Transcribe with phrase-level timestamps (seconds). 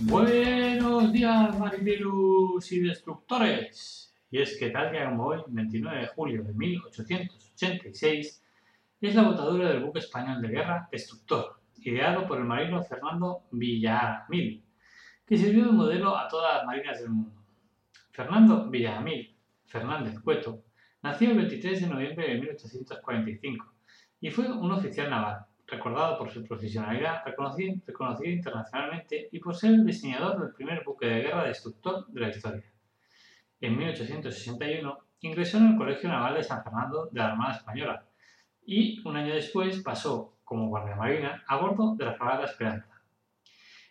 [0.00, 4.12] Buenos días, marineros y destructores.
[4.28, 8.44] Y es que tal día como hoy, 29 de julio de 1886,
[9.00, 14.64] es la botadura del buque español de guerra Destructor, ideado por el marino Fernando Villamil,
[15.24, 17.40] que sirvió de modelo a todas las marinas del mundo.
[18.10, 19.36] Fernando Villamil
[19.66, 20.64] Fernández Cueto
[21.02, 23.72] nació el 23 de noviembre de 1845
[24.20, 29.86] y fue un oficial naval recordado por su profesionalidad, reconocido, internacionalmente y por ser el
[29.86, 32.64] diseñador del primer buque de guerra destructor de la historia.
[33.60, 38.04] En 1861 ingresó en el Colegio Naval de San Fernando de la Armada Española
[38.66, 43.00] y un año después pasó como guardiamarina a bordo de la fragata Esperanza.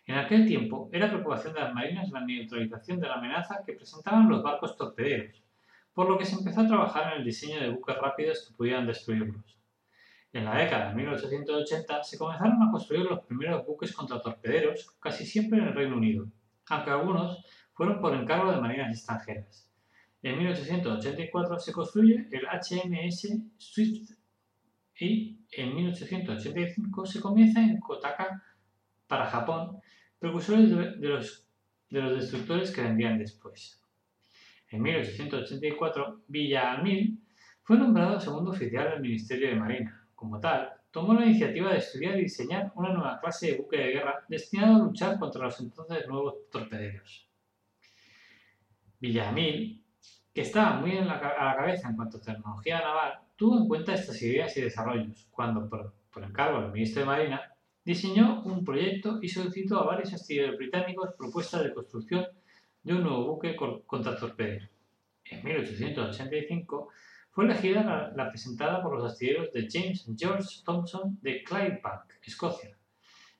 [0.06, 4.28] En aquel tiempo era preocupación de las marinas la neutralización de la amenaza que presentaban
[4.28, 5.42] los barcos torpederos,
[5.94, 8.86] por lo que se empezó a trabajar en el diseño de buques rápidos que pudieran
[8.86, 9.56] destruirlos.
[10.34, 15.60] En la década de 1880 se comenzaron a construir los primeros buques contratorpederos, casi siempre
[15.60, 16.26] en el Reino Unido,
[16.66, 19.70] aunque algunos fueron por encargo de marinas extranjeras.
[20.22, 24.10] En 1884 se construye el HMS Swift
[24.98, 28.42] y en 1885 se comienza en Kotaka
[29.06, 29.78] para Japón,
[30.18, 31.46] precursores de los,
[31.90, 33.80] de los destructores que vendrían después.
[34.68, 37.20] En 1884, Villamil
[37.62, 42.18] fue nombrado segundo oficial del Ministerio de Marina como tal, tomó la iniciativa de estudiar
[42.18, 46.08] y diseñar una nueva clase de buque de guerra destinado a luchar contra los entonces
[46.08, 47.28] nuevos torpederos.
[49.00, 49.84] Villamil,
[50.32, 54.20] que estaba muy a la cabeza en cuanto a tecnología naval, tuvo en cuenta estas
[54.22, 57.52] ideas y desarrollos cuando, por, por encargo del ministro de Marina,
[57.84, 62.26] diseñó un proyecto y solicitó a varios astilleros británicos propuestas de construcción
[62.82, 64.68] de un nuevo buque contra torpedero.
[65.26, 66.88] En 1885
[67.34, 72.78] fue elegida la, presentada por los astilleros de James George Thompson de Clydebank, Escocia,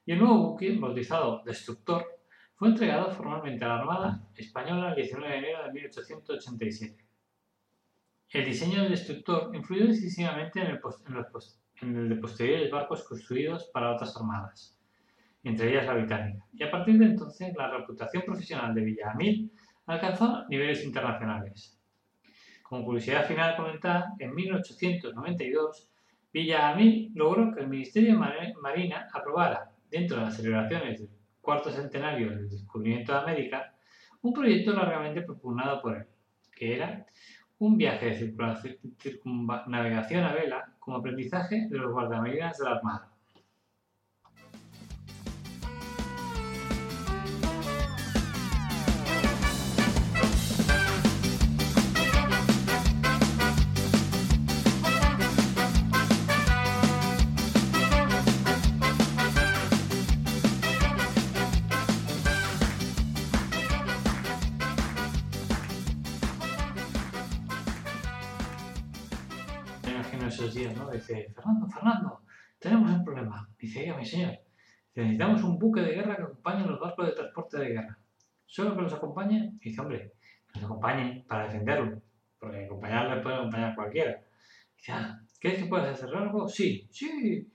[0.04, 2.04] y el nuevo buque, bautizado Destructor,
[2.56, 7.04] fue entregado formalmente a la Armada Española el 19 de enero de 1887.
[8.30, 14.76] El diseño del destructor influyó decisivamente en el, de posteriores barcos construidos para otras armadas,
[15.44, 19.52] entre ellas la británica, y a partir de entonces la reputación profesional de Villamil
[19.86, 21.78] alcanzó niveles internacionales.
[22.64, 25.90] Como curiosidad final comentar, en 1892,
[26.32, 31.10] Villamil logró que el Ministerio de Marina aprobara, dentro de las celebraciones del
[31.42, 33.74] cuarto centenario del descubrimiento de América,
[34.22, 36.06] un proyecto largamente propugnado por él,
[36.56, 37.06] que era
[37.58, 38.34] un viaje de
[38.98, 43.13] circunnavegación a vela como aprendizaje de los guardamarinas de la Armada.
[70.24, 70.90] En esos días, ¿no?
[70.90, 72.20] Dice, Fernando, Fernando,
[72.58, 73.48] tenemos un problema.
[73.58, 74.38] Dice, mi señor,
[74.94, 77.98] necesitamos un buque de guerra que acompañe los barcos de transporte de guerra.
[78.46, 79.52] ¿Solo que los acompañe?
[79.60, 80.12] Dice, hombre,
[80.50, 82.02] que los acompañe para defenderlo,
[82.38, 84.20] porque acompañarle puede acompañar cualquiera.
[84.76, 86.48] Dice, ah, ¿crees que puedes hacer algo?
[86.48, 87.52] Sí, sí,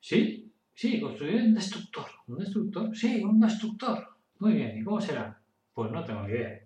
[0.00, 2.06] sí, sí, construir un destructor.
[2.26, 2.96] ¿Un destructor?
[2.96, 4.08] Sí, un destructor.
[4.40, 5.40] Muy bien, ¿y cómo será?
[5.72, 6.58] Pues no tengo ni idea.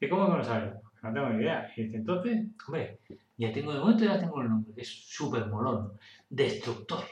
[0.00, 0.74] ¿Y cómo que no sabes?
[1.02, 1.72] No tengo ni idea.
[1.76, 2.98] Y dice, entonces, hombre,
[3.36, 5.92] ya tengo de momento, ya tengo el nombre, que es súper molón.
[6.28, 7.04] Destructor.